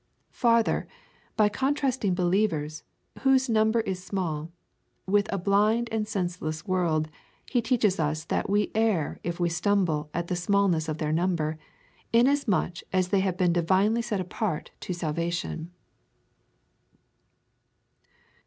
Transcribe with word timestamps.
Farther, 0.31 0.87
by 1.37 1.47
contrasting 1.47 2.15
believers, 2.15 2.83
whose 3.19 3.47
number 3.47 3.81
is 3.81 4.03
small, 4.03 4.49
with 5.05 5.31
a 5.31 5.37
blind 5.37 5.89
and 5.91 6.07
senseless 6.07 6.65
world, 6.65 7.07
he 7.45 7.61
teaches 7.61 7.99
us 7.99 8.23
that 8.25 8.49
we 8.49 8.71
err 8.73 9.19
if 9.23 9.39
we 9.39 9.47
stumble 9.47 10.09
at 10.11 10.25
the 10.25 10.35
smallness 10.35 10.89
of 10.89 10.97
their 10.97 11.11
number, 11.13 11.59
inas 12.11 12.47
much 12.47 12.83
as 12.91 13.09
they 13.09 13.19
have 13.19 13.37
been 13.37 13.53
divinely 13.53 14.01
set 14.01 14.19
apart 14.19 14.71
to 14.79 14.91
salvation. 14.91 15.69